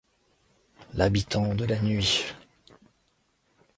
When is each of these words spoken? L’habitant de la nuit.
L’habitant 0.95 1.53
de 1.53 1.63
la 1.63 1.79
nuit. 1.79 2.23